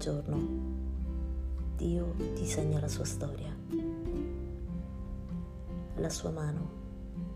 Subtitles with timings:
[0.00, 0.38] giorno
[1.76, 3.54] Dio disegna la sua storia.
[5.96, 6.70] La sua mano,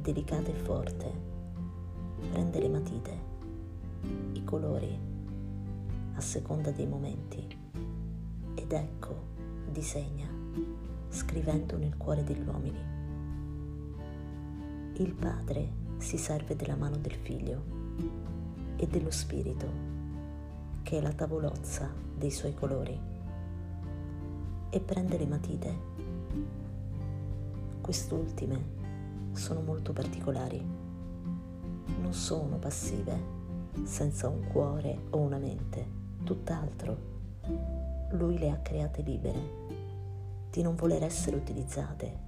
[0.00, 1.12] delicata e forte,
[2.30, 3.18] prende le matite,
[4.32, 4.98] i colori,
[6.14, 7.46] a seconda dei momenti,
[8.54, 9.14] ed ecco
[9.70, 10.28] disegna,
[11.10, 12.80] scrivendo nel cuore degli uomini.
[14.94, 15.68] Il Padre
[15.98, 17.62] si serve della mano del Figlio
[18.76, 19.94] e dello Spirito
[20.82, 22.98] che è la tavolozza dei suoi colori
[24.70, 25.78] e prende le matite.
[27.80, 28.74] Quest'ultime
[29.32, 30.64] sono molto particolari.
[32.00, 33.34] Non sono passive,
[33.84, 35.86] senza un cuore o una mente,
[36.24, 37.14] tutt'altro.
[38.10, 39.40] Lui le ha create libere,
[40.50, 42.24] di non voler essere utilizzate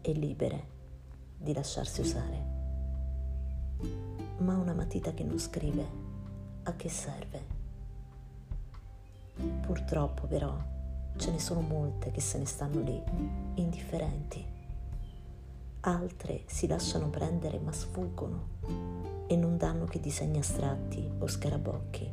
[0.00, 0.72] e libere
[1.38, 2.52] di lasciarsi usare.
[4.38, 5.86] Ma una matita che non scrive,
[6.64, 7.53] a che serve?
[9.62, 10.56] Purtroppo però
[11.16, 13.00] ce ne sono molte che se ne stanno lì,
[13.54, 14.44] indifferenti.
[15.80, 18.48] Altre si lasciano prendere ma sfuggono
[19.26, 22.10] e non danno che disegni astratti o scarabocchi.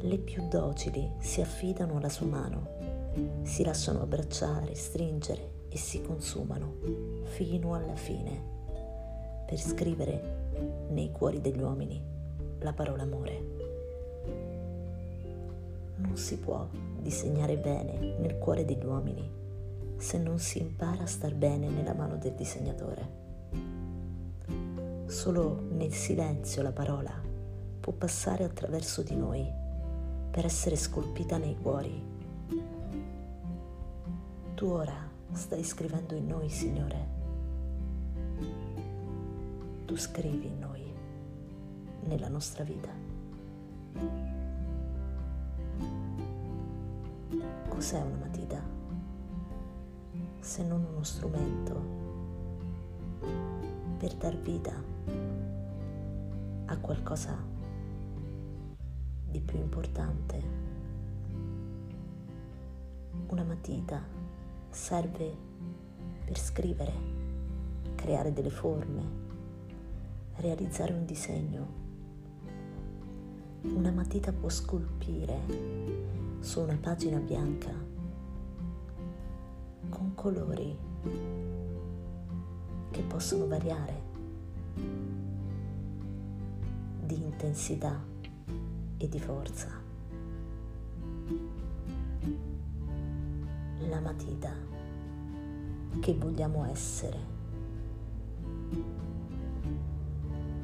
[0.00, 2.68] Le più docili si affidano alla sua mano,
[3.42, 6.74] si lasciano abbracciare, stringere e si consumano
[7.24, 8.52] fino alla fine
[9.46, 12.02] per scrivere nei cuori degli uomini
[12.60, 13.63] la parola amore
[15.96, 16.66] non si può
[16.98, 19.42] disegnare bene nel cuore degli uomini
[19.96, 23.22] se non si impara a star bene nella mano del disegnatore.
[25.06, 27.12] Solo nel silenzio la parola
[27.80, 29.46] può passare attraverso di noi
[30.30, 32.12] per essere scolpita nei cuori.
[34.54, 37.08] Tu ora stai scrivendo in noi, Signore.
[39.84, 40.92] Tu scrivi in noi,
[42.04, 44.33] nella nostra vita.
[47.68, 48.62] Cos'è una matita?
[50.40, 52.02] Se non uno strumento
[53.98, 54.72] per dar vita
[56.66, 57.36] a qualcosa
[59.28, 60.42] di più importante.
[63.28, 64.00] Una matita
[64.70, 65.36] serve
[66.24, 66.92] per scrivere,
[67.96, 69.02] creare delle forme,
[70.36, 71.82] realizzare un disegno.
[73.62, 77.72] Una matita può scolpire su una pagina bianca
[79.88, 80.76] con colori
[82.90, 84.02] che possono variare
[87.00, 87.98] di intensità
[88.98, 89.70] e di forza.
[93.88, 94.52] La matita
[95.98, 97.18] che vogliamo essere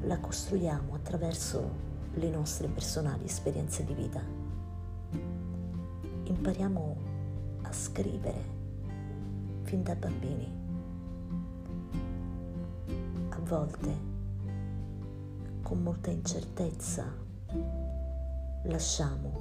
[0.00, 1.70] la costruiamo attraverso
[2.14, 4.45] le nostre personali esperienze di vita
[6.36, 6.96] impariamo
[7.62, 8.54] a scrivere
[9.62, 10.64] fin da bambini.
[13.30, 13.96] A volte,
[15.62, 17.10] con molta incertezza,
[18.64, 19.38] lasciamo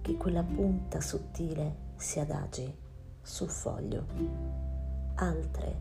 [0.00, 2.76] che quella punta sottile si adagi
[3.22, 4.06] sul foglio.
[5.14, 5.80] Altre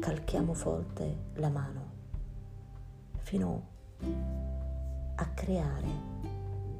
[0.00, 1.90] calchiamo forte la mano
[3.18, 3.70] fino
[5.14, 6.31] a creare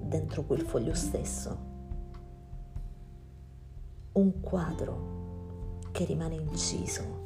[0.02, 1.70] dentro quel foglio stesso.
[4.12, 7.20] Un quadro che rimane inciso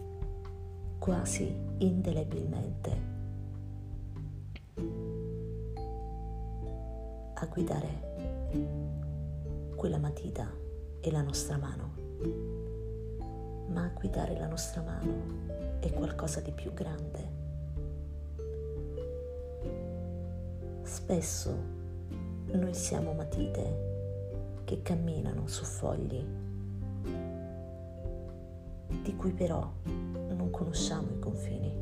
[0.99, 3.15] quasi indelebilmente
[7.35, 8.15] a guidare
[9.77, 10.51] quella matita
[11.01, 11.95] e la nostra mano.
[13.69, 17.35] Ma a guidare la nostra mano è qualcosa di più grande.
[20.83, 21.85] Spesso
[22.53, 23.95] noi siamo matite
[24.65, 26.25] che camminano su fogli,
[29.03, 31.73] di cui però non conosciamo i confini.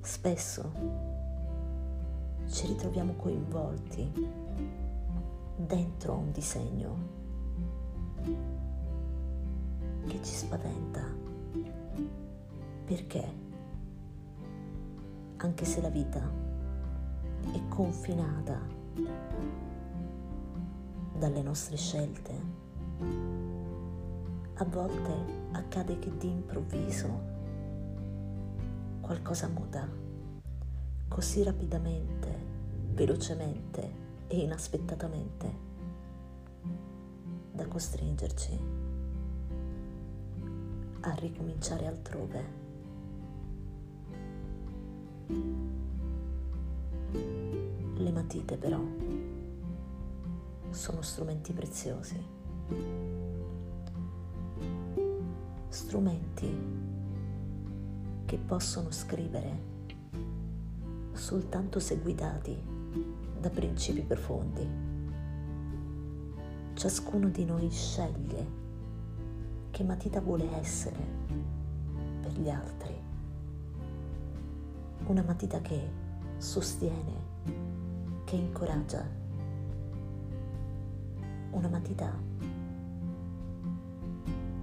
[0.00, 0.72] Spesso
[2.46, 4.12] ci ritroviamo coinvolti
[5.56, 6.96] dentro a un disegno
[10.06, 11.02] che ci spaventa.
[12.84, 13.42] Perché?
[15.36, 16.43] Anche se la vita
[17.52, 18.60] è confinata
[21.18, 22.32] dalle nostre scelte.
[24.54, 25.12] A volte
[25.52, 27.32] accade che di improvviso
[29.00, 29.86] qualcosa muta
[31.08, 32.36] così rapidamente,
[32.92, 35.72] velocemente e inaspettatamente
[37.52, 38.58] da costringerci
[41.00, 42.62] a ricominciare altrove.
[48.04, 48.78] Le matite però
[50.68, 52.22] sono strumenti preziosi,
[55.68, 56.54] strumenti
[58.26, 59.58] che possono scrivere
[61.12, 62.54] soltanto se guidati
[63.40, 64.68] da principi profondi.
[66.74, 68.46] Ciascuno di noi sceglie
[69.70, 71.06] che matita vuole essere
[72.20, 72.94] per gli altri.
[75.06, 76.02] Una matita che
[76.36, 77.72] sostiene,
[78.24, 79.06] che incoraggia.
[81.50, 82.12] Una matita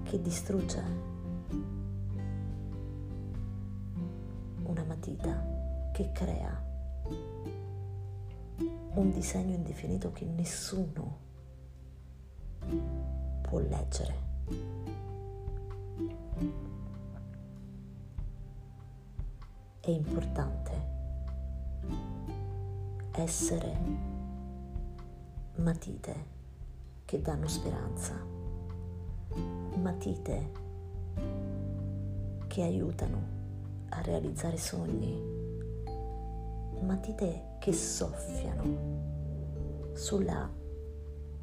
[0.04, 0.84] che distrugge.
[4.64, 6.70] Una matita che crea
[8.94, 11.20] un disegno indefinito che nessuno
[13.42, 14.30] può leggere.
[19.80, 20.81] È importante
[23.14, 23.78] essere
[25.56, 26.30] matite
[27.06, 28.14] che danno speranza,
[29.76, 30.52] matite
[32.48, 33.40] che aiutano
[33.90, 35.42] a realizzare sogni
[36.82, 40.50] matite che soffiano sulla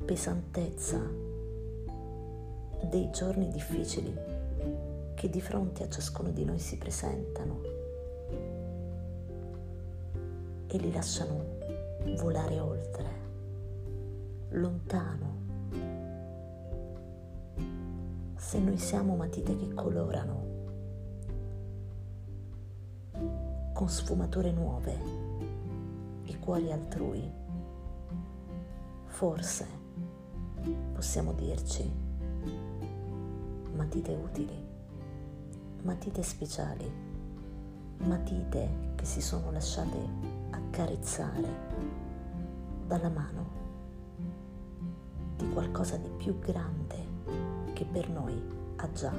[0.04, 1.00] pesantezza
[2.88, 4.14] dei giorni difficili
[5.14, 7.60] che di fronte a ciascuno di noi si presentano
[10.66, 11.57] e li lasciano
[12.16, 13.10] volare oltre,
[14.50, 15.36] lontano.
[18.36, 20.46] Se noi siamo matite che colorano
[23.72, 25.28] con sfumature nuove,
[26.48, 27.30] cuori altrui.
[29.04, 29.66] Forse
[30.94, 31.92] possiamo dirci
[33.74, 34.58] matite utili,
[35.82, 36.90] matite speciali,
[37.98, 39.98] matite che si sono lasciate
[40.52, 41.48] accarezzare
[42.88, 43.56] dalla mano
[45.36, 46.96] di qualcosa di più grande
[47.74, 48.42] che per noi
[48.76, 49.12] ha già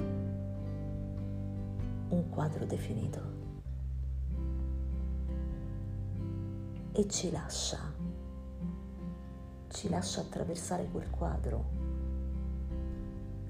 [2.09, 3.37] un quadro definito.
[6.99, 7.79] e ci lascia,
[9.69, 11.69] ci lascia attraversare quel quadro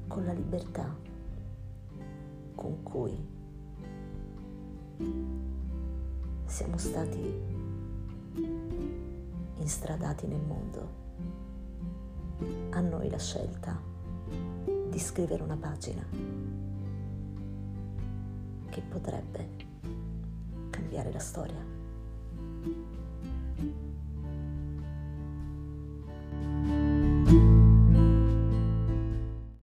[0.08, 0.96] con la libertà
[2.54, 3.18] con cui
[6.46, 7.58] siamo stati
[9.60, 10.98] instradati nel mondo.
[12.72, 13.80] A noi la scelta
[14.90, 16.06] di scrivere una pagina
[18.70, 19.50] che potrebbe
[20.70, 21.79] cambiare la storia.